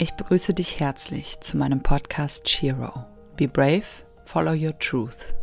Ich 0.00 0.14
begrüße 0.14 0.54
dich 0.54 0.78
herzlich 0.78 1.40
zu 1.40 1.56
meinem 1.56 1.82
Podcast 1.82 2.44
Chiro. 2.44 3.04
Be 3.36 3.48
brave, 3.48 3.82
follow 4.22 4.52
your 4.52 4.78
truth. 4.78 5.34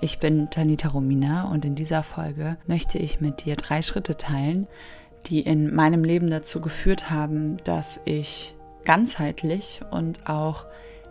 Ich 0.00 0.20
bin 0.20 0.48
Tanita 0.48 0.90
Romina 0.90 1.50
und 1.50 1.64
in 1.64 1.74
dieser 1.74 2.04
Folge 2.04 2.56
möchte 2.68 2.98
ich 2.98 3.20
mit 3.20 3.44
dir 3.44 3.56
drei 3.56 3.82
Schritte 3.82 4.16
teilen, 4.16 4.68
die 5.26 5.40
in 5.40 5.74
meinem 5.74 6.04
Leben 6.04 6.30
dazu 6.30 6.60
geführt 6.60 7.10
haben, 7.10 7.56
dass 7.64 7.98
ich 8.04 8.54
ganzheitlich 8.84 9.80
und 9.90 10.28
auch 10.28 10.66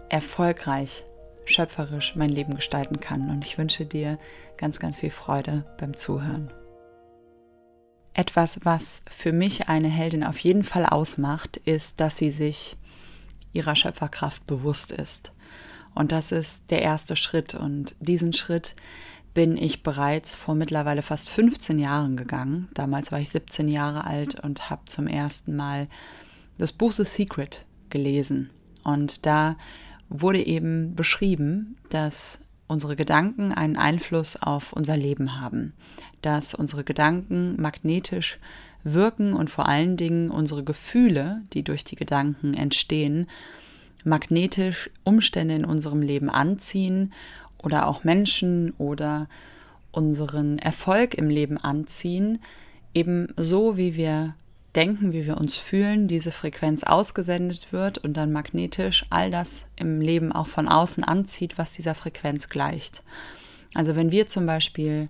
erfolgreich 0.07 1.04
schöpferisch 1.43 2.16
mein 2.16 2.30
Leben 2.30 2.55
gestalten 2.55 3.02
kann. 3.02 3.30
Und 3.30 3.43
ich 3.43 3.57
wünsche 3.57 3.86
dir 3.86 4.18
ganz, 4.55 4.80
ganz 4.80 5.02
viel 5.02 5.11
Freude 5.11 5.66
beim 5.77 5.98
Zuhören. 5.98 6.50
Etwas, 8.14 8.59
was 8.64 9.02
für 9.09 9.32
mich 9.32 9.70
eine 9.70 9.88
Heldin 9.88 10.23
auf 10.23 10.38
jeden 10.39 10.63
Fall 10.63 10.86
ausmacht, 10.86 11.57
ist, 11.57 12.00
dass 12.00 12.18
sie 12.18 12.32
sich 12.32 12.77
ihrer 13.54 13.75
Schöpferkraft 13.75 14.45
bewusst 14.45 14.91
ist. 14.91 15.31
Und 15.95 16.12
das 16.12 16.31
ist 16.31 16.70
der 16.70 16.81
erste 16.81 17.16
Schritt. 17.16 17.55
Und 17.55 17.95
diesen 17.99 18.34
Schritt 18.34 18.76
bin 19.34 19.57
ich 19.57 19.84
bereits 19.84 20.35
vor 20.35 20.55
mittlerweile 20.55 21.02
fast 21.02 21.30
15 21.30 21.80
Jahren 21.80 22.18
gegangen. 22.18 22.70
Damals 22.73 23.12
war 23.12 23.20
ich 23.20 23.30
17 23.30 23.68
Jahre 23.68 24.05
alt 24.05 24.40
und 24.40 24.70
habe 24.70 24.85
zum 24.85 25.07
ersten 25.07 25.55
Mal 25.55 25.88
das 26.57 26.71
Buch 26.71 26.91
The 26.91 27.05
Secret 27.05 27.66
gelesen. 27.90 28.52
Und 28.84 29.26
da 29.26 29.55
wurde 30.09 30.45
eben 30.45 30.95
beschrieben, 30.95 31.77
dass 31.90 32.43
unsere 32.67 32.95
Gedanken 32.95 33.52
einen 33.52 33.77
Einfluss 33.77 34.41
auf 34.41 34.73
unser 34.73 34.98
Leben 34.98 35.40
haben, 35.40 35.73
dass 36.21 36.54
unsere 36.54 36.84
Gedanken 36.84 37.62
magnetisch 37.62 38.40
wirken 38.84 39.34
und 39.34 39.49
vor 39.49 39.67
allen 39.67 39.98
Dingen 39.98 40.30
unsere 40.30 40.63
Gefühle, 40.63 41.41
die 41.54 41.63
durch 41.63 41.84
die 41.84 41.95
Gedanken 41.95 42.54
entstehen, 42.54 43.27
magnetisch 44.04 44.90
Umstände 45.04 45.55
in 45.55 45.66
unserem 45.66 46.02
Leben 46.02 46.29
anziehen 46.29 47.13
oder 47.57 47.88
auch 47.88 48.04
Menschen 48.04 48.73
oder 48.77 49.27
unseren 49.91 50.57
Erfolg 50.57 51.13
im 51.13 51.29
Leben 51.29 51.57
anziehen, 51.57 52.40
eben 52.93 53.27
so 53.38 53.77
wie 53.77 53.95
wir 53.95 54.35
denken, 54.76 55.13
wie 55.13 55.26
wir 55.26 55.38
uns 55.38 55.55
fühlen, 55.55 56.07
diese 56.07 56.32
Frequenz 56.32 56.84
ausgesendet 56.84 57.71
wird 57.71 57.99
und 57.99 58.18
dann 58.18 58.32
magnetisch 58.32 59.05
all 59.10 59.29
das 59.29 59.66
im 59.76 60.02
Leben 60.02 60.32
auch 60.32 60.48
von 60.48 60.68
außen 60.68 61.04
anzieht, 61.04 61.57
was 61.57 61.71
dieser 61.71 61.96
Frequenz 61.96 62.49
gleicht. 62.49 63.04
Also 63.76 63.96
wenn 63.96 64.12
wir 64.12 64.28
zum 64.28 64.46
Beispiel 64.46 65.09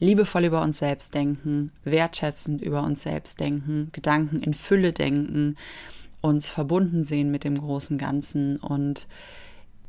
liebevoll 0.00 0.44
über 0.44 0.62
uns 0.62 0.78
selbst 0.78 1.14
denken, 1.14 1.70
wertschätzend 1.84 2.60
über 2.60 2.82
uns 2.82 3.02
selbst 3.02 3.40
denken, 3.40 3.90
Gedanken 3.92 4.40
in 4.40 4.54
Fülle 4.54 4.92
denken, 4.92 5.56
uns 6.20 6.50
verbunden 6.50 7.04
sehen 7.04 7.30
mit 7.30 7.44
dem 7.44 7.58
großen 7.58 7.98
Ganzen 7.98 8.56
und 8.56 9.06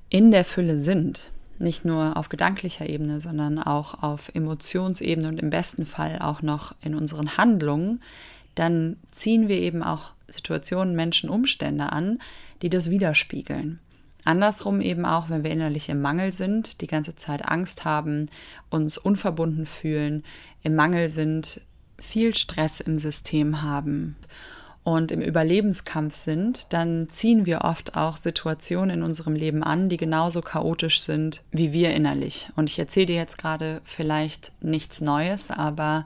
in 0.10 0.32
der 0.32 0.46
Fülle 0.46 0.80
sind, 0.80 1.32
nicht 1.58 1.86
nur 1.86 2.18
auf 2.18 2.30
gedanklicher 2.30 2.88
Ebene, 2.88 3.22
sondern 3.22 3.60
auch 3.60 4.04
auf 4.04 4.30
Emotionsebene 4.34 5.28
und 5.28 5.40
im 5.40 5.50
besten 5.50 5.86
Fall 5.86 6.20
auch 6.20 6.42
noch 6.42 6.76
in 6.82 6.94
unseren 6.94 7.38
Handlungen, 7.38 8.02
dann 8.56 8.98
ziehen 9.12 9.48
wir 9.48 9.58
eben 9.58 9.84
auch 9.84 10.14
Situationen, 10.28 10.96
Menschen, 10.96 11.30
Umstände 11.30 11.92
an, 11.92 12.20
die 12.62 12.70
das 12.70 12.90
widerspiegeln. 12.90 13.80
Andersrum 14.24 14.82
eben 14.82 15.06
auch, 15.06 15.30
wenn 15.30 15.44
wir 15.44 15.52
innerlich 15.52 15.88
im 15.90 16.02
Mangel 16.02 16.34
sind, 16.34 16.82
die 16.82 16.88
ganze 16.88 17.16
Zeit 17.16 17.48
Angst 17.48 17.86
haben, 17.86 18.28
uns 18.72 18.98
unverbunden 18.98 19.68
fühlen, 19.68 20.24
im 20.64 20.76
Mangel 20.76 21.10
sind, 21.10 21.62
viel 22.00 22.36
Stress 22.36 22.80
im 22.80 22.98
System 22.98 23.62
haben 23.62 24.16
und 24.84 25.12
im 25.12 25.22
Überlebenskampf 25.22 26.16
sind, 26.16 26.74
dann 26.74 27.08
ziehen 27.08 27.46
wir 27.46 27.62
oft 27.62 27.96
auch 27.96 28.18
Situationen 28.18 28.98
in 28.98 29.04
unserem 29.04 29.36
Leben 29.36 29.64
an, 29.64 29.90
die 29.90 29.98
genauso 29.98 30.42
chaotisch 30.42 31.02
sind 31.02 31.44
wie 31.52 31.72
wir 31.72 31.94
innerlich. 31.94 32.50
Und 32.56 32.70
ich 32.70 32.80
erzähle 32.80 33.08
dir 33.08 33.16
jetzt 33.16 33.38
gerade 33.38 33.82
vielleicht 33.84 34.54
nichts 34.62 35.02
Neues, 35.02 35.52
aber 35.52 36.06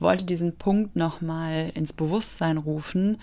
wollte 0.00 0.24
diesen 0.24 0.56
Punkt 0.56 0.96
nochmal 0.96 1.72
ins 1.74 1.92
Bewusstsein 1.92 2.56
rufen, 2.56 3.18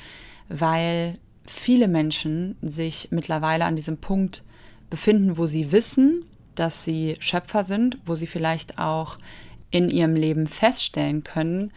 weil 0.50 1.18
viele 1.46 1.88
Menschen 1.88 2.58
sich 2.62 3.09
mittlerweile 3.12 3.66
an 3.66 3.75
diesem 3.75 3.97
Punkt 3.97 4.44
befinden, 4.90 5.38
wo 5.38 5.46
sie 5.46 5.72
wissen, 5.72 6.25
dass 6.56 6.84
sie 6.84 7.16
Schöpfer 7.19 7.64
sind, 7.64 7.97
wo 8.06 8.16
sie 8.16 8.28
vielleicht 8.28 8.80
auch 8.80 9.18
in 9.72 9.90
ihrem 9.90 10.16
Leben 10.16 10.47
feststellen 10.47 11.24
können, 11.24 11.72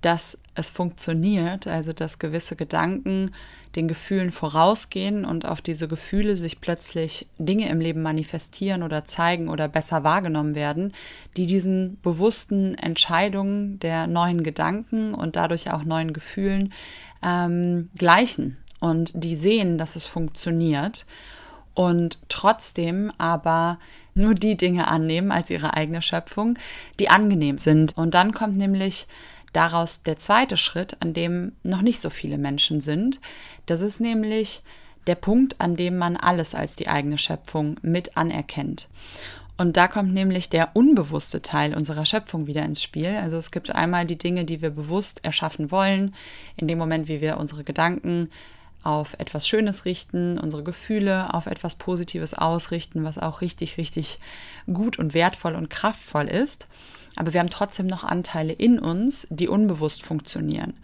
dass 0.00 0.38
es 0.54 0.70
funktioniert, 0.70 1.66
also 1.66 1.92
dass 1.92 2.18
gewisse 2.18 2.56
Gedanken 2.56 3.30
den 3.76 3.88
Gefühlen 3.88 4.30
vorausgehen 4.30 5.24
und 5.24 5.46
auf 5.46 5.60
diese 5.60 5.88
Gefühle 5.88 6.36
sich 6.36 6.60
plötzlich 6.60 7.26
Dinge 7.38 7.68
im 7.68 7.80
Leben 7.80 8.02
manifestieren 8.02 8.82
oder 8.82 9.04
zeigen 9.04 9.48
oder 9.48 9.68
besser 9.68 10.04
wahrgenommen 10.04 10.54
werden, 10.54 10.92
die 11.36 11.46
diesen 11.46 11.98
bewussten 12.02 12.74
Entscheidungen 12.74 13.78
der 13.80 14.06
neuen 14.06 14.44
Gedanken 14.44 15.14
und 15.14 15.36
dadurch 15.36 15.72
auch 15.72 15.84
neuen 15.84 16.12
Gefühlen 16.12 16.72
ähm, 17.22 17.90
gleichen 17.96 18.58
und 18.80 19.12
die 19.14 19.36
sehen, 19.36 19.78
dass 19.78 19.96
es 19.96 20.06
funktioniert 20.06 21.06
und 21.74 22.18
trotzdem 22.28 23.12
aber 23.18 23.78
nur 24.14 24.34
die 24.34 24.56
Dinge 24.56 24.86
annehmen 24.86 25.32
als 25.32 25.50
ihre 25.50 25.74
eigene 25.74 26.02
Schöpfung, 26.02 26.56
die 27.00 27.08
angenehm 27.08 27.58
sind. 27.58 27.96
Und 27.96 28.14
dann 28.14 28.32
kommt 28.32 28.56
nämlich 28.56 29.06
daraus 29.54 30.02
der 30.02 30.18
zweite 30.18 30.58
Schritt, 30.58 30.98
an 31.00 31.14
dem 31.14 31.52
noch 31.62 31.80
nicht 31.80 32.00
so 32.00 32.10
viele 32.10 32.36
Menschen 32.36 32.82
sind. 32.82 33.20
Das 33.66 33.80
ist 33.80 34.00
nämlich 34.00 34.62
der 35.06 35.14
Punkt, 35.14 35.60
an 35.60 35.76
dem 35.76 35.96
man 35.96 36.16
alles 36.16 36.54
als 36.54 36.76
die 36.76 36.88
eigene 36.88 37.18
Schöpfung 37.18 37.76
mit 37.82 38.16
anerkennt. 38.16 38.88
Und 39.56 39.76
da 39.76 39.86
kommt 39.86 40.12
nämlich 40.12 40.50
der 40.50 40.70
unbewusste 40.74 41.40
Teil 41.40 41.74
unserer 41.76 42.04
Schöpfung 42.04 42.48
wieder 42.48 42.64
ins 42.64 42.82
Spiel. 42.82 43.16
Also 43.20 43.36
es 43.36 43.52
gibt 43.52 43.72
einmal 43.72 44.04
die 44.04 44.18
Dinge, 44.18 44.44
die 44.44 44.60
wir 44.60 44.70
bewusst 44.70 45.24
erschaffen 45.24 45.70
wollen, 45.70 46.14
in 46.56 46.66
dem 46.66 46.78
Moment, 46.78 47.06
wie 47.06 47.20
wir 47.20 47.38
unsere 47.38 47.62
Gedanken 47.62 48.30
auf 48.84 49.14
etwas 49.18 49.48
Schönes 49.48 49.84
richten, 49.84 50.38
unsere 50.38 50.62
Gefühle 50.62 51.32
auf 51.34 51.46
etwas 51.46 51.74
Positives 51.74 52.34
ausrichten, 52.34 53.04
was 53.04 53.18
auch 53.18 53.40
richtig, 53.40 53.78
richtig 53.78 54.18
gut 54.72 54.98
und 54.98 55.14
wertvoll 55.14 55.54
und 55.54 55.70
kraftvoll 55.70 56.26
ist 56.26 56.66
aber 57.16 57.32
wir 57.32 57.40
haben 57.40 57.50
trotzdem 57.50 57.86
noch 57.86 58.04
Anteile 58.04 58.52
in 58.52 58.78
uns, 58.78 59.26
die 59.30 59.48
unbewusst 59.48 60.02
funktionieren, 60.02 60.74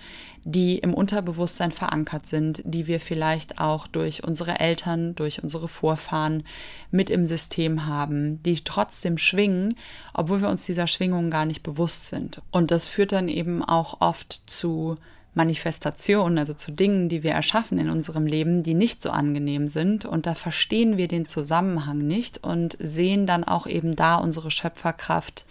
die 0.45 0.79
im 0.79 0.95
Unterbewusstsein 0.95 1.73
verankert 1.73 2.27
sind, 2.27 2.63
die 2.65 2.87
wir 2.87 3.01
vielleicht 3.01 3.59
auch 3.59 3.87
durch 3.87 4.23
unsere 4.25 4.61
Eltern, 4.61 5.15
durch 5.17 5.43
unsere 5.43 5.67
Vorfahren 5.67 6.45
mit 6.91 7.11
im 7.11 7.27
System 7.27 7.87
haben, 7.87 8.43
die 8.45 8.61
trotzdem 8.61 9.19
schwingen, 9.19 9.75
obwohl 10.15 10.41
wir 10.41 10.49
uns 10.49 10.65
dieser 10.65 10.87
Schwingungen 10.87 11.31
gar 11.31 11.47
nicht 11.47 11.63
bewusst 11.63 12.07
sind. 12.09 12.43
Und 12.53 12.71
das 12.71 12.87
führt 12.87 13.13
dann 13.13 13.29
eben 13.29 13.65
auch 13.65 14.01
oft 14.01 14.43
zu 14.47 14.97
Manifestationen, 15.35 16.39
also 16.39 16.55
zu 16.55 16.73
Dingen, 16.73 17.09
die 17.09 17.23
wir 17.23 17.33
erschaffen 17.33 17.79
in 17.79 17.91
unserem 17.91 18.27
Leben, 18.27 18.63
die 18.63 18.75
nicht 18.75 19.01
so 19.01 19.11
angenehm 19.11 19.69
sind. 19.69 20.05
Und 20.05 20.27
da 20.27 20.35
verstehen 20.35 20.97
wir 20.97 21.09
den 21.09 21.27
Zusammenhang 21.27 21.99
nicht 21.99 22.43
und 22.43 22.77
sehen 22.81 23.27
dann 23.27 23.45
auch 23.45 23.67
eben 23.67 23.95
da 23.95 24.17
unsere 24.17 24.51
Schöpferkraft 24.51 25.45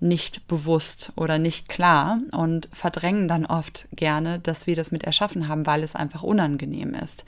nicht 0.00 0.46
bewusst 0.46 1.12
oder 1.16 1.38
nicht 1.38 1.68
klar 1.68 2.20
und 2.30 2.68
verdrängen 2.72 3.28
dann 3.28 3.46
oft 3.46 3.88
gerne, 3.92 4.38
dass 4.38 4.66
wir 4.66 4.76
das 4.76 4.92
mit 4.92 5.04
erschaffen 5.04 5.48
haben, 5.48 5.66
weil 5.66 5.82
es 5.82 5.96
einfach 5.96 6.22
unangenehm 6.22 6.94
ist. 6.94 7.24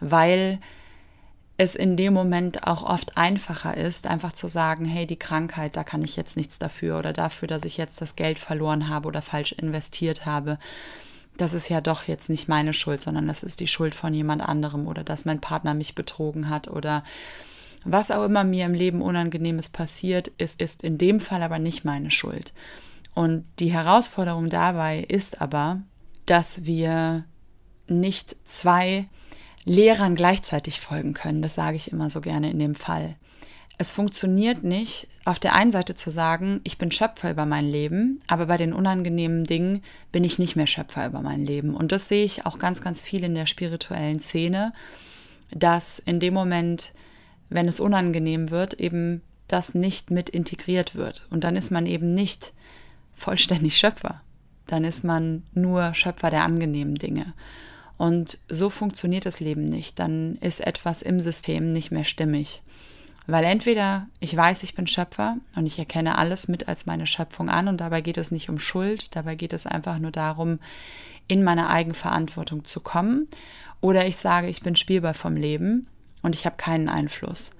Weil 0.00 0.58
es 1.58 1.74
in 1.74 1.96
dem 1.96 2.14
Moment 2.14 2.66
auch 2.66 2.82
oft 2.82 3.18
einfacher 3.18 3.76
ist, 3.76 4.06
einfach 4.06 4.32
zu 4.32 4.48
sagen, 4.48 4.84
hey, 4.84 5.06
die 5.06 5.18
Krankheit, 5.18 5.76
da 5.76 5.84
kann 5.84 6.02
ich 6.02 6.16
jetzt 6.16 6.36
nichts 6.36 6.58
dafür 6.58 6.98
oder 6.98 7.12
dafür, 7.12 7.48
dass 7.48 7.64
ich 7.64 7.76
jetzt 7.76 8.00
das 8.00 8.16
Geld 8.16 8.38
verloren 8.38 8.88
habe 8.88 9.08
oder 9.08 9.22
falsch 9.22 9.52
investiert 9.52 10.24
habe. 10.24 10.58
Das 11.38 11.54
ist 11.54 11.70
ja 11.70 11.80
doch 11.80 12.04
jetzt 12.04 12.28
nicht 12.28 12.48
meine 12.48 12.74
Schuld, 12.74 13.00
sondern 13.00 13.26
das 13.26 13.42
ist 13.42 13.60
die 13.60 13.68
Schuld 13.68 13.94
von 13.94 14.12
jemand 14.12 14.42
anderem 14.42 14.86
oder 14.86 15.04
dass 15.04 15.24
mein 15.24 15.40
Partner 15.40 15.72
mich 15.72 15.94
betrogen 15.94 16.50
hat 16.50 16.68
oder 16.68 17.04
was 17.84 18.10
auch 18.10 18.24
immer 18.24 18.44
mir 18.44 18.66
im 18.66 18.74
Leben 18.74 19.00
Unangenehmes 19.00 19.68
passiert, 19.68 20.28
ist, 20.28 20.60
ist 20.60 20.82
in 20.82 20.98
dem 20.98 21.20
Fall 21.20 21.42
aber 21.42 21.58
nicht 21.58 21.84
meine 21.84 22.10
Schuld. 22.10 22.52
Und 23.14 23.46
die 23.60 23.72
Herausforderung 23.72 24.50
dabei 24.50 25.00
ist 25.00 25.40
aber, 25.40 25.80
dass 26.26 26.66
wir 26.66 27.24
nicht 27.86 28.36
zwei 28.44 29.08
Lehrern 29.64 30.14
gleichzeitig 30.14 30.80
folgen 30.80 31.14
können. 31.14 31.40
Das 31.40 31.54
sage 31.54 31.76
ich 31.76 31.92
immer 31.92 32.10
so 32.10 32.20
gerne 32.20 32.50
in 32.50 32.58
dem 32.58 32.74
Fall. 32.74 33.16
Es 33.80 33.92
funktioniert 33.92 34.64
nicht, 34.64 35.06
auf 35.24 35.38
der 35.38 35.54
einen 35.54 35.70
Seite 35.70 35.94
zu 35.94 36.10
sagen, 36.10 36.60
ich 36.64 36.78
bin 36.78 36.90
Schöpfer 36.90 37.30
über 37.30 37.46
mein 37.46 37.64
Leben, 37.64 38.20
aber 38.26 38.46
bei 38.46 38.56
den 38.56 38.72
unangenehmen 38.72 39.44
Dingen 39.44 39.84
bin 40.10 40.24
ich 40.24 40.40
nicht 40.40 40.56
mehr 40.56 40.66
Schöpfer 40.66 41.06
über 41.06 41.22
mein 41.22 41.46
Leben. 41.46 41.76
Und 41.76 41.92
das 41.92 42.08
sehe 42.08 42.24
ich 42.24 42.44
auch 42.44 42.58
ganz, 42.58 42.82
ganz 42.82 43.00
viel 43.00 43.22
in 43.22 43.36
der 43.36 43.46
spirituellen 43.46 44.18
Szene, 44.18 44.72
dass 45.52 46.00
in 46.00 46.18
dem 46.18 46.34
Moment, 46.34 46.92
wenn 47.50 47.68
es 47.68 47.78
unangenehm 47.78 48.50
wird, 48.50 48.74
eben 48.74 49.22
das 49.46 49.76
nicht 49.76 50.10
mit 50.10 50.28
integriert 50.28 50.96
wird. 50.96 51.28
Und 51.30 51.44
dann 51.44 51.54
ist 51.54 51.70
man 51.70 51.86
eben 51.86 52.10
nicht 52.10 52.52
vollständig 53.14 53.78
Schöpfer. 53.78 54.22
Dann 54.66 54.82
ist 54.82 55.04
man 55.04 55.44
nur 55.54 55.94
Schöpfer 55.94 56.30
der 56.30 56.42
angenehmen 56.42 56.96
Dinge. 56.96 57.32
Und 57.96 58.38
so 58.48 58.70
funktioniert 58.70 59.24
das 59.24 59.38
Leben 59.38 59.64
nicht. 59.64 60.00
Dann 60.00 60.36
ist 60.40 60.66
etwas 60.66 61.00
im 61.02 61.20
System 61.20 61.72
nicht 61.72 61.92
mehr 61.92 62.04
stimmig. 62.04 62.60
Weil 63.30 63.44
entweder 63.44 64.06
ich 64.20 64.34
weiß, 64.34 64.62
ich 64.62 64.74
bin 64.74 64.86
Schöpfer 64.86 65.36
und 65.54 65.66
ich 65.66 65.78
erkenne 65.78 66.16
alles 66.16 66.48
mit 66.48 66.66
als 66.66 66.86
meine 66.86 67.06
Schöpfung 67.06 67.50
an 67.50 67.68
und 67.68 67.78
dabei 67.78 68.00
geht 68.00 68.16
es 68.16 68.30
nicht 68.30 68.48
um 68.48 68.58
Schuld, 68.58 69.14
dabei 69.14 69.34
geht 69.34 69.52
es 69.52 69.66
einfach 69.66 69.98
nur 69.98 70.10
darum, 70.10 70.60
in 71.26 71.44
meine 71.44 71.68
Eigenverantwortung 71.68 72.64
zu 72.64 72.80
kommen. 72.80 73.28
Oder 73.82 74.06
ich 74.06 74.16
sage, 74.16 74.48
ich 74.48 74.62
bin 74.62 74.76
Spielball 74.76 75.12
vom 75.12 75.36
Leben 75.36 75.88
und 76.22 76.34
ich 76.34 76.46
habe 76.46 76.56
keinen 76.56 76.88
Einfluss. 76.88 77.50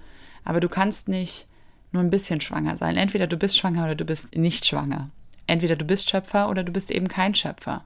Aber 0.43 0.61
du 0.61 0.71
kannst 0.71 1.09
nicht 1.09 1.47
nur 1.93 2.03
ein 2.03 2.11
bisschen 2.11 2.41
schwanger 2.41 2.79
sein. 2.79 2.97
Entweder 2.97 3.27
du 3.27 3.37
bist 3.37 3.59
schwanger 3.59 3.85
oder 3.85 3.95
du 3.95 4.07
bist 4.07 4.35
nicht 4.35 4.65
schwanger. 4.65 5.11
Entweder 5.47 5.77
du 5.77 5.85
bist 5.85 6.09
Schöpfer 6.09 6.49
oder 6.49 6.65
du 6.65 6.73
bist 6.73 6.91
eben 6.91 7.09
kein 7.09 7.35
Schöpfer. 7.35 7.85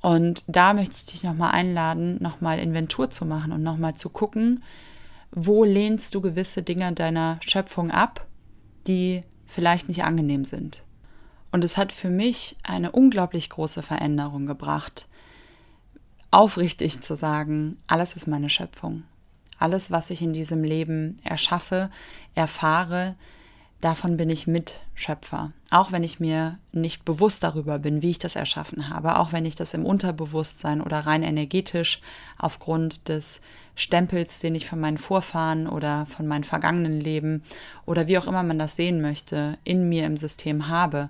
Und 0.00 0.44
da 0.46 0.72
möchte 0.72 0.94
ich 0.94 1.06
dich 1.06 1.24
nochmal 1.24 1.50
einladen, 1.50 2.18
nochmal 2.20 2.60
Inventur 2.60 3.10
zu 3.10 3.24
machen 3.26 3.50
und 3.50 3.64
nochmal 3.64 3.96
zu 3.96 4.08
gucken, 4.08 4.62
wo 5.32 5.64
lehnst 5.64 6.14
du 6.14 6.20
gewisse 6.20 6.62
Dinge 6.62 6.92
deiner 6.92 7.38
Schöpfung 7.40 7.90
ab, 7.90 8.26
die 8.86 9.22
vielleicht 9.46 9.88
nicht 9.88 10.04
angenehm 10.04 10.44
sind. 10.44 10.82
Und 11.50 11.64
es 11.64 11.76
hat 11.76 11.92
für 11.92 12.10
mich 12.10 12.56
eine 12.62 12.92
unglaublich 12.92 13.50
große 13.50 13.82
Veränderung 13.82 14.46
gebracht, 14.46 15.06
aufrichtig 16.30 17.00
zu 17.02 17.14
sagen, 17.14 17.76
alles 17.86 18.16
ist 18.16 18.26
meine 18.26 18.48
Schöpfung. 18.48 19.04
Alles, 19.58 19.90
was 19.90 20.10
ich 20.10 20.22
in 20.22 20.32
diesem 20.32 20.64
Leben 20.64 21.18
erschaffe, 21.24 21.90
erfahre, 22.34 23.16
davon 23.80 24.16
bin 24.16 24.30
ich 24.30 24.46
Mitschöpfer. 24.46 25.52
Auch 25.70 25.92
wenn 25.92 26.02
ich 26.02 26.20
mir 26.20 26.58
nicht 26.72 27.04
bewusst 27.04 27.44
darüber 27.44 27.78
bin, 27.78 28.00
wie 28.00 28.10
ich 28.10 28.18
das 28.18 28.34
erschaffen 28.34 28.88
habe, 28.88 29.18
auch 29.18 29.32
wenn 29.32 29.44
ich 29.44 29.54
das 29.54 29.74
im 29.74 29.84
Unterbewusstsein 29.84 30.80
oder 30.80 31.00
rein 31.00 31.22
energetisch 31.22 32.00
aufgrund 32.38 33.08
des 33.08 33.40
Stempels, 33.74 34.40
den 34.40 34.54
ich 34.54 34.66
von 34.66 34.80
meinen 34.80 34.98
Vorfahren 34.98 35.66
oder 35.66 36.06
von 36.06 36.26
meinem 36.26 36.44
vergangenen 36.44 37.00
Leben 37.00 37.42
oder 37.86 38.06
wie 38.06 38.18
auch 38.18 38.26
immer 38.26 38.42
man 38.42 38.58
das 38.58 38.76
sehen 38.76 39.00
möchte, 39.00 39.58
in 39.64 39.88
mir 39.88 40.06
im 40.06 40.16
System 40.16 40.68
habe. 40.68 41.08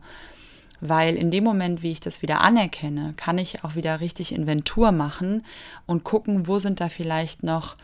Weil 0.80 1.14
in 1.16 1.30
dem 1.30 1.44
Moment, 1.44 1.82
wie 1.82 1.92
ich 1.92 2.00
das 2.00 2.22
wieder 2.22 2.40
anerkenne, 2.40 3.14
kann 3.16 3.38
ich 3.38 3.64
auch 3.64 3.76
wieder 3.76 4.00
richtig 4.00 4.32
Inventur 4.32 4.90
machen 4.90 5.44
und 5.86 6.04
gucken, 6.04 6.48
wo 6.48 6.58
sind 6.58 6.80
da 6.80 6.88
vielleicht 6.88 7.42
noch 7.42 7.76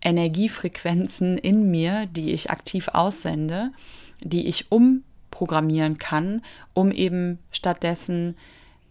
Energiefrequenzen 0.00 1.38
in 1.38 1.70
mir, 1.70 2.06
die 2.06 2.32
ich 2.32 2.50
aktiv 2.50 2.88
aussende, 2.88 3.70
die 4.20 4.46
ich 4.46 4.70
umprogrammieren 4.70 5.98
kann, 5.98 6.42
um 6.74 6.90
eben 6.90 7.38
stattdessen 7.50 8.36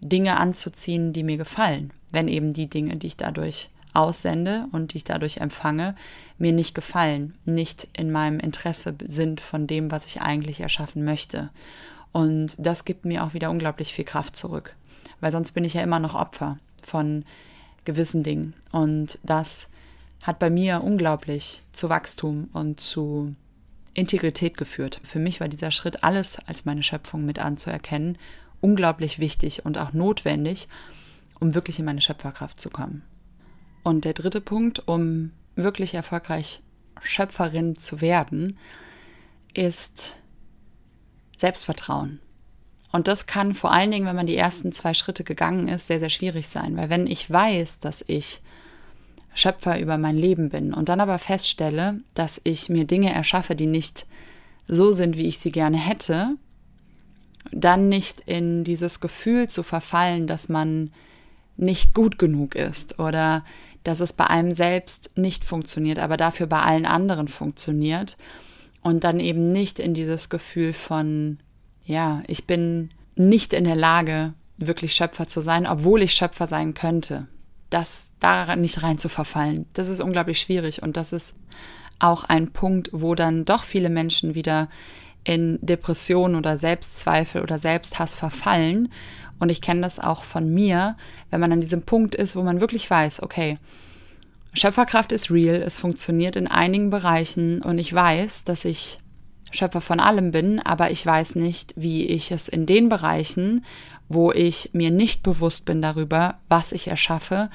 Dinge 0.01 0.37
anzuziehen, 0.37 1.13
die 1.13 1.23
mir 1.23 1.37
gefallen, 1.37 1.91
wenn 2.11 2.27
eben 2.27 2.53
die 2.53 2.69
Dinge, 2.69 2.97
die 2.97 3.07
ich 3.07 3.17
dadurch 3.17 3.69
aussende 3.93 4.67
und 4.71 4.93
die 4.93 4.97
ich 4.97 5.03
dadurch 5.03 5.37
empfange, 5.37 5.95
mir 6.37 6.53
nicht 6.53 6.73
gefallen, 6.73 7.35
nicht 7.45 7.87
in 7.93 8.11
meinem 8.11 8.39
Interesse 8.39 8.95
sind 9.05 9.41
von 9.41 9.67
dem, 9.67 9.91
was 9.91 10.05
ich 10.05 10.21
eigentlich 10.21 10.61
erschaffen 10.61 11.03
möchte. 11.03 11.49
Und 12.11 12.55
das 12.57 12.85
gibt 12.85 13.05
mir 13.05 13.23
auch 13.23 13.33
wieder 13.33 13.49
unglaublich 13.49 13.93
viel 13.93 14.05
Kraft 14.05 14.35
zurück, 14.35 14.75
weil 15.19 15.31
sonst 15.31 15.51
bin 15.53 15.63
ich 15.63 15.73
ja 15.73 15.81
immer 15.81 15.99
noch 15.99 16.15
Opfer 16.15 16.57
von 16.81 17.25
gewissen 17.85 18.23
Dingen. 18.23 18.53
Und 18.71 19.19
das 19.23 19.69
hat 20.21 20.39
bei 20.39 20.49
mir 20.49 20.83
unglaublich 20.83 21.61
zu 21.71 21.89
Wachstum 21.89 22.49
und 22.53 22.79
zu 22.79 23.35
Integrität 23.93 24.57
geführt. 24.57 25.01
Für 25.03 25.19
mich 25.19 25.39
war 25.39 25.47
dieser 25.47 25.71
Schritt, 25.71 26.03
alles 26.03 26.39
als 26.39 26.65
meine 26.65 26.83
Schöpfung 26.83 27.25
mit 27.25 27.39
anzuerkennen, 27.39 28.17
unglaublich 28.61 29.19
wichtig 29.19 29.65
und 29.65 29.77
auch 29.77 29.93
notwendig, 29.93 30.67
um 31.39 31.55
wirklich 31.55 31.79
in 31.79 31.85
meine 31.85 32.01
Schöpferkraft 32.01 32.61
zu 32.61 32.69
kommen. 32.69 33.03
Und 33.83 34.05
der 34.05 34.13
dritte 34.13 34.41
Punkt, 34.41 34.87
um 34.87 35.31
wirklich 35.55 35.93
erfolgreich 35.93 36.61
Schöpferin 37.01 37.77
zu 37.77 38.01
werden, 38.01 38.57
ist 39.53 40.17
Selbstvertrauen. 41.37 42.19
Und 42.91 43.07
das 43.07 43.25
kann 43.25 43.53
vor 43.53 43.71
allen 43.71 43.91
Dingen, 43.91 44.05
wenn 44.05 44.15
man 44.15 44.27
die 44.27 44.35
ersten 44.35 44.71
zwei 44.71 44.93
Schritte 44.93 45.23
gegangen 45.23 45.67
ist, 45.67 45.87
sehr, 45.87 45.99
sehr 45.99 46.09
schwierig 46.09 46.47
sein. 46.49 46.75
Weil 46.77 46.89
wenn 46.89 47.07
ich 47.07 47.29
weiß, 47.29 47.79
dass 47.79 48.03
ich 48.07 48.41
Schöpfer 49.33 49.79
über 49.79 49.97
mein 49.97 50.17
Leben 50.17 50.49
bin 50.49 50.73
und 50.73 50.89
dann 50.89 50.99
aber 50.99 51.17
feststelle, 51.17 52.01
dass 52.13 52.41
ich 52.43 52.69
mir 52.69 52.85
Dinge 52.85 53.13
erschaffe, 53.13 53.55
die 53.55 53.67
nicht 53.67 54.05
so 54.67 54.91
sind, 54.91 55.17
wie 55.17 55.25
ich 55.25 55.39
sie 55.39 55.51
gerne 55.51 55.77
hätte, 55.77 56.35
dann 57.51 57.89
nicht 57.89 58.21
in 58.21 58.63
dieses 58.63 58.99
Gefühl 58.99 59.47
zu 59.47 59.63
verfallen, 59.63 60.27
dass 60.27 60.49
man 60.49 60.91
nicht 61.57 61.93
gut 61.93 62.19
genug 62.19 62.55
ist 62.55 62.99
oder 62.99 63.45
dass 63.83 63.99
es 63.99 64.13
bei 64.13 64.27
einem 64.27 64.53
selbst 64.53 65.11
nicht 65.17 65.45
funktioniert, 65.45 65.99
aber 65.99 66.17
dafür 66.17 66.47
bei 66.47 66.61
allen 66.61 66.85
anderen 66.85 67.27
funktioniert. 67.27 68.17
Und 68.81 69.03
dann 69.03 69.19
eben 69.19 69.51
nicht 69.51 69.79
in 69.79 69.93
dieses 69.93 70.29
Gefühl 70.29 70.73
von, 70.73 71.39
ja, 71.85 72.23
ich 72.27 72.47
bin 72.47 72.89
nicht 73.15 73.53
in 73.53 73.63
der 73.63 73.75
Lage, 73.75 74.33
wirklich 74.57 74.93
Schöpfer 74.93 75.27
zu 75.27 75.41
sein, 75.41 75.67
obwohl 75.67 76.01
ich 76.01 76.13
Schöpfer 76.13 76.47
sein 76.47 76.73
könnte. 76.73 77.27
Das 77.69 78.09
da 78.19 78.55
nicht 78.55 78.83
rein 78.83 78.97
zu 78.97 79.09
verfallen, 79.09 79.65
das 79.73 79.87
ist 79.87 80.01
unglaublich 80.01 80.39
schwierig. 80.39 80.83
Und 80.83 80.97
das 80.97 81.13
ist 81.13 81.35
auch 81.99 82.23
ein 82.23 82.51
Punkt, 82.51 82.89
wo 82.91 83.15
dann 83.15 83.45
doch 83.45 83.63
viele 83.63 83.89
Menschen 83.89 84.35
wieder 84.35 84.69
in 85.23 85.59
Depressionen 85.61 86.35
oder 86.35 86.57
Selbstzweifel 86.57 87.41
oder 87.41 87.59
Selbsthass 87.59 88.15
verfallen, 88.15 88.91
und 89.41 89.49
ich 89.49 89.59
kenne 89.59 89.81
das 89.81 89.99
auch 89.99 90.23
von 90.23 90.53
mir, 90.53 90.95
wenn 91.31 91.41
man 91.41 91.51
an 91.51 91.61
diesem 91.61 91.81
Punkt 91.81 92.13
ist, 92.13 92.35
wo 92.35 92.43
man 92.43 92.61
wirklich 92.61 92.87
weiß, 92.87 93.23
okay, 93.23 93.57
Schöpferkraft 94.53 95.11
ist 95.11 95.31
real, 95.31 95.55
es 95.55 95.79
funktioniert 95.79 96.35
in 96.35 96.45
einigen 96.47 96.91
Bereichen 96.91 97.63
und 97.63 97.79
ich 97.79 97.91
weiß, 97.91 98.43
dass 98.43 98.65
ich 98.65 98.99
Schöpfer 99.49 99.81
von 99.81 99.99
allem 99.99 100.29
bin, 100.29 100.59
aber 100.59 100.91
ich 100.91 101.03
weiß 101.03 101.35
nicht, 101.35 101.73
wie 101.75 102.05
ich 102.05 102.31
es 102.31 102.47
in 102.49 102.67
den 102.67 102.87
Bereichen, 102.87 103.65
wo 104.07 104.31
ich 104.31 104.69
mir 104.73 104.91
nicht 104.91 105.23
bewusst 105.23 105.65
bin 105.65 105.81
darüber, 105.81 106.35
was 106.47 106.71
ich 106.71 106.87
erschaffe, 106.87 107.49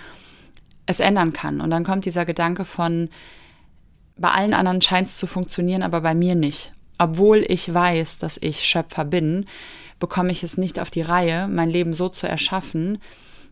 es 0.86 0.98
ändern 0.98 1.32
kann. 1.32 1.60
Und 1.60 1.70
dann 1.70 1.84
kommt 1.84 2.04
dieser 2.04 2.24
Gedanke 2.24 2.64
von, 2.64 3.10
bei 4.16 4.30
allen 4.30 4.54
anderen 4.54 4.82
scheint 4.82 5.06
es 5.06 5.18
zu 5.18 5.28
funktionieren, 5.28 5.84
aber 5.84 6.00
bei 6.00 6.16
mir 6.16 6.34
nicht. 6.34 6.72
Obwohl 6.98 7.44
ich 7.46 7.72
weiß, 7.72 8.18
dass 8.18 8.38
ich 8.38 8.64
Schöpfer 8.64 9.04
bin, 9.04 9.46
bekomme 9.98 10.30
ich 10.30 10.42
es 10.42 10.58
nicht 10.58 10.78
auf 10.78 10.90
die 10.90 11.02
Reihe, 11.02 11.48
mein 11.48 11.70
Leben 11.70 11.94
so 11.94 12.08
zu 12.08 12.28
erschaffen, 12.28 12.98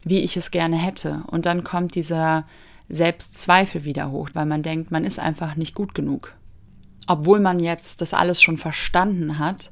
wie 0.05 0.21
ich 0.21 0.37
es 0.37 0.51
gerne 0.51 0.77
hätte. 0.77 1.23
Und 1.27 1.47
dann 1.47 1.65
kommt 1.65 1.95
dieser 1.95 2.45
Selbstzweifel 2.89 3.85
wieder 3.85 4.11
hoch, 4.11 4.29
weil 4.35 4.47
man 4.47 4.63
denkt, 4.63 4.91
man 4.91 5.05
ist 5.05 5.19
einfach 5.19 5.57
nicht 5.57 5.75
gut 5.75 5.95
genug. 5.95 6.35
Obwohl 7.07 7.41
man 7.41 7.59
jetzt 7.59 8.01
das 8.01 8.15
alles 8.15 8.43
schon 8.43 8.59
verstanden 8.59 9.39
hat, 9.39 9.71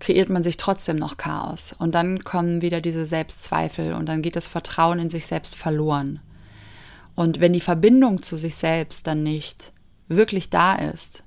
kreiert 0.00 0.28
man 0.28 0.42
sich 0.42 0.56
trotzdem 0.56 0.96
noch 0.96 1.16
Chaos. 1.16 1.74
Und 1.78 1.94
dann 1.94 2.24
kommen 2.24 2.62
wieder 2.62 2.80
diese 2.80 3.04
Selbstzweifel 3.04 3.92
und 3.94 4.06
dann 4.06 4.22
geht 4.22 4.36
das 4.36 4.46
Vertrauen 4.46 4.98
in 4.98 5.10
sich 5.10 5.26
selbst 5.26 5.56
verloren. 5.56 6.20
Und 7.14 7.40
wenn 7.40 7.52
die 7.52 7.60
Verbindung 7.60 8.22
zu 8.22 8.36
sich 8.36 8.54
selbst 8.54 9.06
dann 9.06 9.22
nicht 9.22 9.72
wirklich 10.06 10.50
da 10.50 10.74
ist 10.76 11.24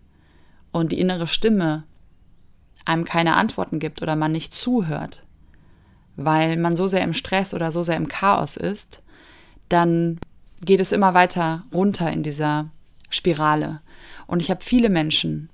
und 0.71 0.91
die 0.91 0.99
innere 0.99 1.27
Stimme 1.27 1.83
einem 2.85 3.05
keine 3.05 3.35
Antworten 3.35 3.79
gibt 3.79 4.01
oder 4.01 4.15
man 4.15 4.31
nicht 4.31 4.53
zuhört, 4.53 5.23
weil 6.15 6.57
man 6.57 6.75
so 6.75 6.87
sehr 6.87 7.03
im 7.03 7.13
Stress 7.13 7.53
oder 7.53 7.71
so 7.71 7.83
sehr 7.83 7.97
im 7.97 8.07
Chaos 8.07 8.57
ist, 8.57 9.01
dann 9.69 10.19
geht 10.63 10.79
es 10.79 10.91
immer 10.91 11.13
weiter 11.13 11.63
runter 11.73 12.11
in 12.11 12.23
dieser 12.23 12.69
Spirale. 13.09 13.81
Und 14.27 14.41
ich 14.41 14.49
habe 14.49 14.63
viele 14.63 14.89
Menschen 14.89 15.49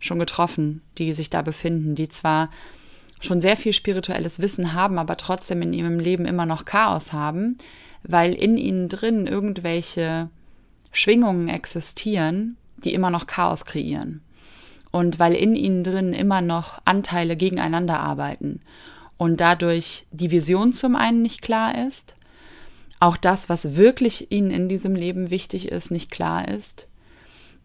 schon 0.00 0.18
getroffen, 0.18 0.82
die 0.98 1.14
sich 1.14 1.30
da 1.30 1.42
befinden, 1.42 1.94
die 1.94 2.08
zwar 2.08 2.50
schon 3.20 3.40
sehr 3.40 3.56
viel 3.56 3.72
spirituelles 3.72 4.40
Wissen 4.40 4.74
haben, 4.74 4.98
aber 4.98 5.16
trotzdem 5.16 5.62
in 5.62 5.72
ihrem 5.72 5.98
Leben 5.98 6.26
immer 6.26 6.46
noch 6.46 6.64
Chaos 6.64 7.12
haben, 7.12 7.56
weil 8.02 8.34
in 8.34 8.56
ihnen 8.56 8.88
drin 8.88 9.26
irgendwelche 9.26 10.28
Schwingungen 10.92 11.48
existieren, 11.48 12.56
die 12.76 12.92
immer 12.94 13.10
noch 13.10 13.26
Chaos 13.26 13.64
kreieren 13.64 14.22
und 14.96 15.18
weil 15.18 15.34
in 15.34 15.54
ihnen 15.54 15.84
drin 15.84 16.14
immer 16.14 16.40
noch 16.40 16.80
Anteile 16.86 17.36
gegeneinander 17.36 18.00
arbeiten 18.00 18.62
und 19.18 19.42
dadurch 19.42 20.06
die 20.10 20.30
Vision 20.30 20.72
zum 20.72 20.96
einen 20.96 21.20
nicht 21.20 21.42
klar 21.42 21.86
ist, 21.86 22.14
auch 22.98 23.18
das, 23.18 23.50
was 23.50 23.76
wirklich 23.76 24.32
ihnen 24.32 24.50
in 24.50 24.70
diesem 24.70 24.94
Leben 24.94 25.28
wichtig 25.28 25.70
ist, 25.70 25.90
nicht 25.90 26.10
klar 26.10 26.48
ist, 26.48 26.86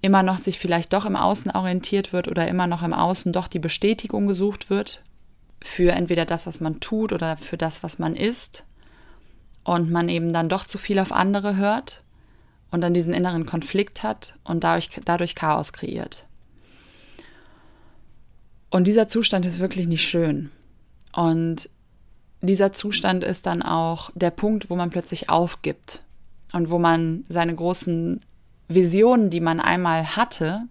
immer 0.01 0.23
noch 0.23 0.39
sich 0.39 0.59
vielleicht 0.59 0.91
doch 0.91 1.05
im 1.05 1.15
Außen 1.15 1.51
orientiert 1.51 2.11
wird 2.11 2.27
oder 2.27 2.49
immer 2.49 2.67
noch 2.67 2.83
im 2.83 2.91
Außen 2.93 3.31
doch 3.31 3.47
die 3.47 3.59
Bestätigung 3.59 4.27
gesucht 4.27 4.69
wird 4.69 5.01
für 5.63 5.93
entweder 5.93 6.25
das, 6.25 6.47
was 6.47 6.59
man 6.59 6.81
tut 6.81 7.13
oder 7.13 7.37
für 7.37 7.55
das, 7.55 7.81
was 7.81 7.97
man 7.97 8.17
ist 8.17 8.65
und 9.63 9.89
man 9.89 10.09
eben 10.09 10.33
dann 10.33 10.49
doch 10.49 10.65
zu 10.65 10.77
viel 10.77 10.99
auf 10.99 11.13
andere 11.13 11.55
hört 11.55 12.03
und 12.71 12.81
dann 12.81 12.93
diesen 12.93 13.13
inneren 13.13 13.45
Konflikt 13.45 14.03
hat 14.03 14.37
und 14.43 14.65
dadurch, 14.65 14.89
dadurch 15.05 15.33
Chaos 15.33 15.71
kreiert. 15.71 16.25
Und 18.71 18.85
dieser 18.85 19.07
Zustand 19.07 19.45
ist 19.45 19.59
wirklich 19.59 19.87
nicht 19.87 20.07
schön. 20.07 20.49
Und 21.13 21.69
dieser 22.41 22.71
Zustand 22.71 23.23
ist 23.23 23.45
dann 23.45 23.61
auch 23.61 24.09
der 24.15 24.31
Punkt, 24.31 24.69
wo 24.69 24.75
man 24.75 24.89
plötzlich 24.89 25.29
aufgibt 25.29 26.01
und 26.53 26.71
wo 26.71 26.79
man 26.79 27.25
seine 27.29 27.53
großen 27.53 28.19
Visionen, 28.67 29.29
die 29.29 29.41
man 29.41 29.59
einmal 29.59 30.15
hatte, 30.15 30.63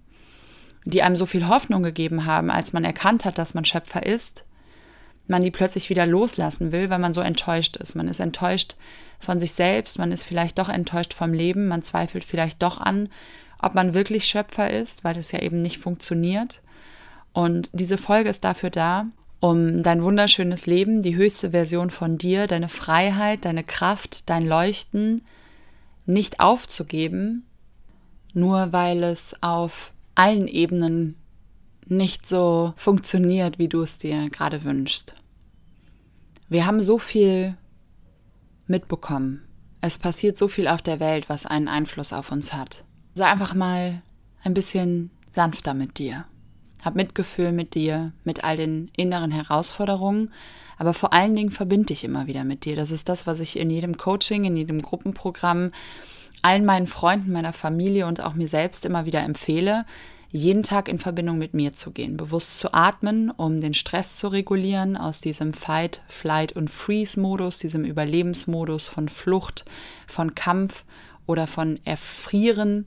die 0.85 1.02
einem 1.02 1.14
so 1.14 1.26
viel 1.26 1.47
Hoffnung 1.47 1.83
gegeben 1.83 2.25
haben, 2.25 2.50
als 2.50 2.73
man 2.73 2.85
erkannt 2.85 3.25
hat, 3.25 3.38
dass 3.38 3.54
man 3.54 3.66
Schöpfer 3.66 4.04
ist, 4.04 4.45
man 5.28 5.42
die 5.42 5.50
plötzlich 5.50 5.90
wieder 5.90 6.07
loslassen 6.07 6.73
will, 6.73 6.90
weil 6.90 6.99
man 6.99 7.12
so 7.12 7.21
enttäuscht 7.21 7.76
ist. 7.76 7.95
Man 7.95 8.09
ist 8.09 8.19
enttäuscht 8.19 8.76
von 9.19 9.38
sich 9.38 9.52
selbst, 9.52 9.99
man 9.99 10.11
ist 10.11 10.25
vielleicht 10.25 10.59
doch 10.59 10.71
enttäuscht 10.71 11.12
vom 11.12 11.35
Leben, 11.35 11.69
man 11.69 11.83
zweifelt 11.83 12.25
vielleicht 12.25 12.62
doch 12.62 12.80
an, 12.80 13.11
ob 13.61 13.75
man 13.75 13.95
wirklich 13.95 14.25
Schöpfer 14.25 14.71
ist, 14.71 15.04
weil 15.04 15.19
es 15.19 15.33
ja 15.33 15.40
eben 15.40 15.61
nicht 15.61 15.78
funktioniert. 15.78 16.62
Und 17.32 17.70
diese 17.72 17.99
Folge 17.99 18.30
ist 18.30 18.44
dafür 18.44 18.70
da, 18.70 19.06
um 19.40 19.82
dein 19.82 20.02
wunderschönes 20.02 20.66
Leben, 20.66 21.02
die 21.02 21.16
höchste 21.16 21.50
Version 21.50 21.90
von 21.90 22.18
dir, 22.18 22.46
deine 22.46 22.68
Freiheit, 22.68 23.44
deine 23.44 23.64
Kraft, 23.64 24.28
dein 24.28 24.46
Leuchten 24.46 25.22
nicht 26.06 26.40
aufzugeben, 26.40 27.46
nur 28.34 28.72
weil 28.72 29.02
es 29.02 29.34
auf 29.42 29.92
allen 30.14 30.46
Ebenen 30.46 31.16
nicht 31.87 32.28
so 32.28 32.75
funktioniert, 32.76 33.58
wie 33.58 33.68
du 33.68 33.80
es 33.80 33.99
dir 33.99 34.28
gerade 34.30 34.64
wünschst. 34.64 35.14
Wir 36.49 36.66
haben 36.66 36.82
so 36.82 36.99
viel 36.99 37.56
mitbekommen. 38.66 39.42
Es 39.80 39.99
passiert 39.99 40.37
so 40.37 40.46
viel 40.46 40.68
auf 40.68 40.82
der 40.82 41.00
Welt, 41.00 41.28
was 41.28 41.46
einen 41.46 41.68
Einfluss 41.68 42.12
auf 42.12 42.30
uns 42.30 42.52
hat. 42.52 42.84
Sei 43.14 43.26
einfach 43.26 43.54
mal 43.54 44.02
ein 44.42 44.54
bisschen 44.54 45.10
sanfter 45.32 45.75
mit 45.75 45.99
dir. 45.99 46.26
Hab 46.82 46.94
Mitgefühl 46.94 47.52
mit 47.52 47.75
dir, 47.75 48.12
mit 48.25 48.44
all 48.44 48.56
den 48.56 48.90
inneren 48.96 49.30
Herausforderungen, 49.30 50.30
aber 50.78 50.94
vor 50.94 51.12
allen 51.12 51.37
Dingen 51.37 51.50
verbind 51.50 51.90
dich 51.90 52.04
immer 52.04 52.26
wieder 52.26 52.42
mit 52.44 52.64
dir. 52.64 52.75
Das 52.75 52.90
ist 52.90 53.08
das, 53.08 53.26
was 53.26 53.40
ich 53.40 53.58
in 53.58 53.68
jedem 53.68 53.99
Coaching, 53.99 54.44
in 54.44 54.56
jedem 54.56 54.80
Gruppenprogramm 54.80 55.72
allen 56.42 56.64
meinen 56.64 56.87
Freunden, 56.87 57.32
meiner 57.32 57.52
Familie 57.52 58.06
und 58.06 58.22
auch 58.22 58.34
mir 58.34 58.49
selbst 58.49 58.87
immer 58.87 59.04
wieder 59.04 59.20
empfehle, 59.20 59.84
jeden 60.32 60.62
Tag 60.62 60.88
in 60.88 60.99
Verbindung 60.99 61.38
mit 61.38 61.54
mir 61.54 61.72
zu 61.72 61.90
gehen, 61.90 62.16
bewusst 62.16 62.58
zu 62.58 62.72
atmen, 62.72 63.30
um 63.30 63.60
den 63.60 63.75
Stress 63.75 64.16
zu 64.16 64.28
regulieren, 64.28 64.96
aus 64.96 65.20
diesem 65.20 65.52
Fight, 65.52 66.02
Flight 66.08 66.52
und 66.52 66.70
Freeze-Modus, 66.70 67.58
diesem 67.58 67.84
Überlebensmodus 67.84 68.88
von 68.88 69.08
Flucht, 69.08 69.64
von 70.06 70.34
Kampf 70.34 70.84
oder 71.26 71.46
von 71.46 71.80
Erfrieren 71.84 72.87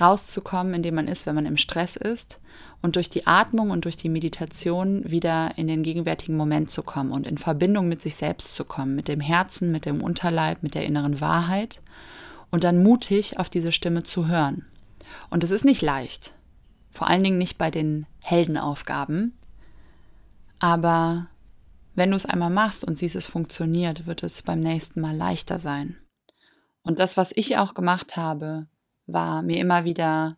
rauszukommen, 0.00 0.74
in 0.74 0.82
dem 0.82 0.94
man 0.94 1.08
ist, 1.08 1.26
wenn 1.26 1.34
man 1.34 1.46
im 1.46 1.56
Stress 1.56 1.96
ist 1.96 2.40
und 2.80 2.96
durch 2.96 3.10
die 3.10 3.26
Atmung 3.26 3.70
und 3.70 3.84
durch 3.84 3.96
die 3.96 4.08
Meditation 4.08 5.08
wieder 5.10 5.52
in 5.56 5.66
den 5.66 5.82
gegenwärtigen 5.82 6.36
Moment 6.36 6.70
zu 6.70 6.82
kommen 6.82 7.10
und 7.10 7.26
in 7.26 7.38
Verbindung 7.38 7.88
mit 7.88 8.02
sich 8.02 8.16
selbst 8.16 8.54
zu 8.54 8.64
kommen, 8.64 8.94
mit 8.94 9.08
dem 9.08 9.20
Herzen, 9.20 9.70
mit 9.70 9.84
dem 9.84 10.02
Unterleib, 10.02 10.62
mit 10.62 10.74
der 10.74 10.84
inneren 10.84 11.20
Wahrheit 11.20 11.80
und 12.50 12.64
dann 12.64 12.82
mutig 12.82 13.38
auf 13.38 13.48
diese 13.48 13.72
Stimme 13.72 14.04
zu 14.04 14.28
hören. 14.28 14.66
Und 15.30 15.44
es 15.44 15.50
ist 15.50 15.64
nicht 15.64 15.82
leicht. 15.82 16.34
Vor 16.90 17.08
allen 17.08 17.22
Dingen 17.22 17.38
nicht 17.38 17.58
bei 17.58 17.70
den 17.70 18.06
Heldenaufgaben. 18.20 19.36
Aber 20.58 21.26
wenn 21.94 22.10
du 22.10 22.16
es 22.16 22.26
einmal 22.26 22.50
machst 22.50 22.84
und 22.84 22.98
siehst, 22.98 23.16
es 23.16 23.26
funktioniert, 23.26 24.06
wird 24.06 24.22
es 24.22 24.42
beim 24.42 24.60
nächsten 24.60 25.00
Mal 25.00 25.16
leichter 25.16 25.58
sein. 25.58 25.96
Und 26.82 26.98
das, 27.00 27.16
was 27.16 27.32
ich 27.34 27.58
auch 27.58 27.74
gemacht 27.74 28.16
habe, 28.16 28.68
war 29.08 29.42
mir 29.42 29.58
immer 29.58 29.84
wieder 29.84 30.36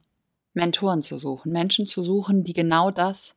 Mentoren 0.55 1.03
zu 1.03 1.19
suchen, 1.19 1.53
Menschen 1.53 1.87
zu 1.87 2.03
suchen, 2.03 2.43
die 2.43 2.55
genau 2.55 2.91
das, 2.91 3.37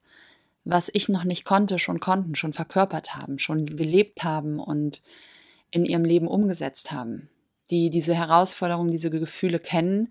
was 0.63 0.89
ich 0.93 1.09
noch 1.09 1.25
nicht 1.25 1.43
konnte, 1.43 1.77
schon 1.77 1.99
konnten, 1.99 2.35
schon 2.35 2.53
verkörpert 2.53 3.15
haben, 3.15 3.37
schon 3.37 3.65
gelebt 3.65 4.23
haben 4.23 4.59
und 4.59 5.01
in 5.71 5.85
ihrem 5.85 6.05
Leben 6.05 6.27
umgesetzt 6.27 6.93
haben, 6.93 7.29
die 7.69 7.89
diese 7.89 8.15
Herausforderungen, 8.15 8.91
diese 8.91 9.09
Gefühle 9.09 9.59
kennen, 9.59 10.09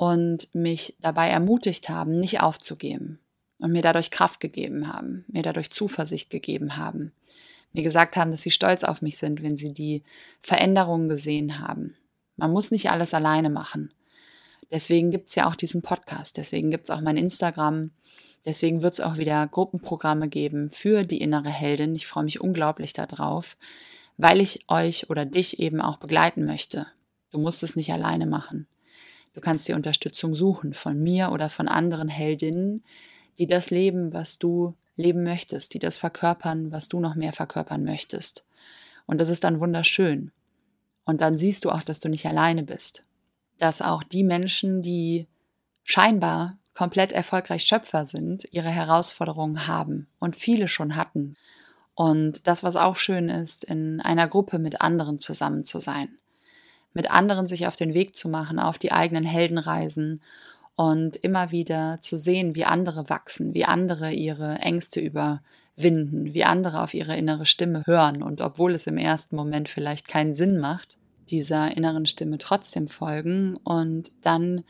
und 0.00 0.48
mich 0.54 0.96
dabei 1.02 1.28
ermutigt 1.28 1.90
haben, 1.90 2.20
nicht 2.20 2.40
aufzugeben 2.40 3.18
und 3.58 3.70
mir 3.70 3.82
dadurch 3.82 4.10
Kraft 4.10 4.40
gegeben 4.40 4.90
haben, 4.90 5.26
mir 5.28 5.42
dadurch 5.42 5.68
Zuversicht 5.68 6.30
gegeben 6.30 6.78
haben, 6.78 7.12
mir 7.74 7.82
gesagt 7.82 8.16
haben, 8.16 8.30
dass 8.30 8.40
sie 8.40 8.50
stolz 8.50 8.82
auf 8.82 9.02
mich 9.02 9.18
sind, 9.18 9.42
wenn 9.42 9.58
sie 9.58 9.74
die 9.74 10.02
Veränderungen 10.40 11.10
gesehen 11.10 11.58
haben. 11.58 11.98
Man 12.36 12.50
muss 12.50 12.70
nicht 12.70 12.90
alles 12.90 13.12
alleine 13.12 13.50
machen. 13.50 13.92
Deswegen 14.70 15.10
gibt 15.10 15.30
es 15.30 15.34
ja 15.34 15.48
auch 15.48 15.56
diesen 15.56 15.82
Podcast, 15.82 16.36
deswegen 16.36 16.70
gibt 16.70 16.84
es 16.84 16.90
auch 16.90 17.00
mein 17.00 17.16
Instagram, 17.16 17.90
deswegen 18.44 18.82
wird 18.82 18.94
es 18.94 19.00
auch 19.00 19.18
wieder 19.18 19.46
Gruppenprogramme 19.48 20.28
geben 20.28 20.70
für 20.70 21.02
die 21.02 21.20
innere 21.20 21.50
Heldin. 21.50 21.96
Ich 21.96 22.06
freue 22.06 22.24
mich 22.24 22.40
unglaublich 22.40 22.92
darauf, 22.92 23.56
weil 24.16 24.40
ich 24.40 24.64
euch 24.68 25.10
oder 25.10 25.24
dich 25.24 25.58
eben 25.58 25.80
auch 25.80 25.96
begleiten 25.96 26.44
möchte. 26.44 26.86
Du 27.32 27.38
musst 27.38 27.62
es 27.62 27.76
nicht 27.76 27.92
alleine 27.92 28.26
machen. 28.26 28.66
Du 29.34 29.40
kannst 29.40 29.68
dir 29.68 29.76
Unterstützung 29.76 30.34
suchen 30.34 30.74
von 30.74 31.00
mir 31.00 31.30
oder 31.32 31.48
von 31.48 31.68
anderen 31.68 32.08
Heldinnen, 32.08 32.84
die 33.38 33.46
das 33.46 33.70
leben, 33.70 34.12
was 34.12 34.38
du 34.38 34.74
leben 34.96 35.22
möchtest, 35.22 35.74
die 35.74 35.78
das 35.78 35.96
verkörpern, 35.96 36.72
was 36.72 36.88
du 36.88 37.00
noch 37.00 37.14
mehr 37.14 37.32
verkörpern 37.32 37.84
möchtest. 37.84 38.44
Und 39.06 39.18
das 39.18 39.30
ist 39.30 39.44
dann 39.44 39.60
wunderschön. 39.60 40.32
Und 41.04 41.20
dann 41.20 41.38
siehst 41.38 41.64
du 41.64 41.70
auch, 41.70 41.82
dass 41.82 42.00
du 42.00 42.08
nicht 42.08 42.26
alleine 42.26 42.62
bist. 42.62 43.02
Dass 43.60 43.80
auch 43.82 44.02
die 44.02 44.24
Menschen, 44.24 44.82
die 44.82 45.28
scheinbar 45.84 46.58
komplett 46.74 47.12
erfolgreich 47.12 47.62
Schöpfer 47.62 48.04
sind, 48.04 48.48
ihre 48.50 48.70
Herausforderungen 48.70 49.68
haben 49.68 50.08
und 50.18 50.34
viele 50.34 50.66
schon 50.66 50.96
hatten. 50.96 51.36
Und 51.94 52.46
das, 52.46 52.62
was 52.62 52.74
auch 52.74 52.96
schön 52.96 53.28
ist, 53.28 53.64
in 53.64 54.00
einer 54.00 54.26
Gruppe 54.26 54.58
mit 54.58 54.80
anderen 54.80 55.20
zusammen 55.20 55.64
zu 55.64 55.78
sein 55.78 56.16
mit 56.92 57.10
anderen 57.10 57.46
sich 57.46 57.66
auf 57.66 57.76
den 57.76 57.94
Weg 57.94 58.16
zu 58.16 58.28
machen, 58.28 58.58
auf 58.58 58.78
die 58.78 58.92
eigenen 58.92 59.24
Heldenreisen 59.24 60.22
und 60.76 61.16
immer 61.16 61.50
wieder 61.50 61.98
zu 62.00 62.16
sehen, 62.16 62.54
wie 62.54 62.64
andere 62.64 63.08
wachsen, 63.08 63.54
wie 63.54 63.64
andere 63.64 64.12
ihre 64.12 64.56
Ängste 64.56 65.00
überwinden, 65.00 66.34
wie 66.34 66.44
andere 66.44 66.82
auf 66.82 66.94
ihre 66.94 67.16
innere 67.16 67.46
Stimme 67.46 67.84
hören 67.86 68.22
und 68.22 68.40
obwohl 68.40 68.74
es 68.74 68.86
im 68.86 68.96
ersten 68.98 69.36
Moment 69.36 69.68
vielleicht 69.68 70.08
keinen 70.08 70.34
Sinn 70.34 70.58
macht, 70.58 70.96
dieser 71.30 71.76
inneren 71.76 72.06
Stimme 72.06 72.38
trotzdem 72.38 72.88
folgen 72.88 73.56
und 73.56 74.12
dann 74.22 74.64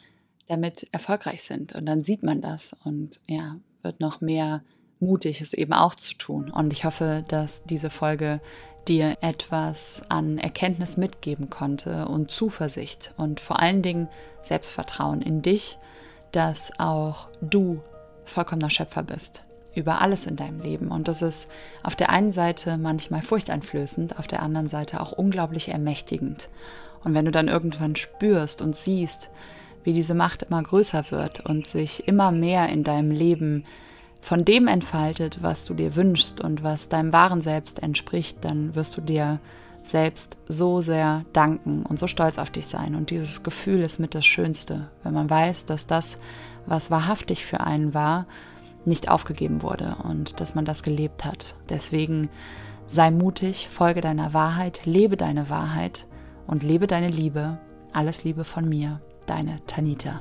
damit 0.49 0.89
erfolgreich 0.93 1.43
sind. 1.43 1.75
Und 1.75 1.87
dann 1.87 2.03
sieht 2.03 2.23
man 2.23 2.41
das 2.41 2.73
und 2.85 3.21
ja, 3.27 3.57
wird 3.83 4.01
noch 4.01 4.21
mehr 4.21 4.63
mutig, 4.99 5.41
es 5.41 5.53
eben 5.55 5.73
auch 5.73 5.95
zu 5.95 6.15
tun. 6.15 6.51
Und 6.51 6.73
ich 6.73 6.85
hoffe, 6.85 7.25
dass 7.29 7.65
diese 7.65 7.91
Folge 7.91 8.41
dir 8.89 9.17
etwas 9.21 10.03
an 10.09 10.39
Erkenntnis 10.39 10.97
mitgeben 10.97 11.51
konnte 11.51 12.09
und 12.09 12.31
Zuversicht 12.31 13.13
und 13.17 13.41
vor 13.41 13.61
allen 13.61 13.83
Dingen 13.83 14.09
Selbstvertrauen 14.43 15.23
in 15.23 15.43
dich, 15.43 15.79
dass 16.33 16.79
auch 16.79 17.29
du 17.41 17.81
vollkommener 18.25 18.71
Schöpfer 18.71 19.03
bist 19.03 19.45
über 19.75 20.01
alles 20.01 20.27
in 20.27 20.37
deinem 20.37 20.61
Leben. 20.61 20.89
Und 20.89 21.09
das 21.09 21.23
ist 21.23 21.51
auf 21.83 21.97
der 21.97 22.11
einen 22.11 22.33
Seite 22.33 22.77
manchmal 22.77 23.23
furchteinflößend, 23.23 24.19
auf 24.19 24.27
der 24.27 24.43
anderen 24.43 24.69
Seite 24.69 25.01
auch 25.01 25.13
unglaublich 25.13 25.69
ermächtigend. 25.69 26.49
Und 27.05 27.15
wenn 27.15 27.25
du 27.25 27.31
dann 27.31 27.49
irgendwann 27.49 27.97
spürst 27.97 28.63
und 28.63 28.77
siehst, 28.77 29.31
wie 29.85 29.93
diese 29.93 30.15
Macht 30.15 30.43
immer 30.43 30.63
größer 30.63 31.11
wird 31.11 31.41
und 31.41 31.67
sich 31.67 32.07
immer 32.07 32.33
mehr 32.33 32.69
in 32.69 32.85
deinem 32.85 33.11
Leben 33.11 33.65
von 34.21 34.45
dem 34.45 34.69
entfaltet, 34.69 35.43
was 35.43 35.65
du 35.65 35.73
dir 35.73 35.97
wünschst 35.97 36.43
und 36.43 36.63
was 36.63 36.89
deinem 36.89 37.13
wahren 37.13 37.41
Selbst 37.41 37.83
entspricht, 37.83 38.39
dann 38.43 38.75
wirst 38.75 38.97
du 38.97 39.01
dir 39.01 39.41
selbst 39.83 40.37
so 40.47 40.83
sehr 40.83 41.25
danken 41.33 41.85
und 41.87 41.99
so 41.99 42.07
stolz 42.07 42.37
auf 42.37 42.51
dich 42.51 42.67
sein. 42.67 42.95
Und 42.95 43.09
dieses 43.09 43.43
Gefühl 43.43 43.81
ist 43.81 43.99
mit 43.99 44.15
das 44.15 44.27
Schönste, 44.27 44.89
wenn 45.03 45.15
man 45.15 45.31
weiß, 45.31 45.65
dass 45.65 45.87
das, 45.87 46.19
was 46.67 46.91
wahrhaftig 46.91 47.47
für 47.47 47.61
einen 47.61 47.95
war, 47.95 48.27
nicht 48.85 49.09
aufgegeben 49.09 49.63
wurde 49.63 49.97
und 50.05 50.41
dass 50.41 50.55
man 50.55 50.65
das 50.65 50.83
gelebt 50.83 51.25
hat. 51.25 51.57
Deswegen 51.69 52.29
sei 52.87 53.11
mutig, 53.11 53.69
folge 53.69 54.01
deiner 54.01 54.33
Wahrheit, 54.35 54.85
lebe 54.85 55.17
deine 55.17 55.49
Wahrheit 55.49 56.07
und 56.47 56.63
lebe 56.63 56.87
deine 56.87 57.09
Liebe. 57.09 57.59
Alles 57.93 58.25
Liebe 58.25 58.45
von 58.45 58.69
mir, 58.69 59.01
deine 59.27 59.65
Tanita. 59.67 60.21